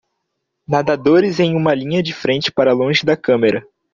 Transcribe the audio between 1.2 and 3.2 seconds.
em uma linha de frente para longe da